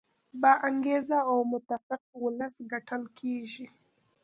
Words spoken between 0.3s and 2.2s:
با انګیزه او متفق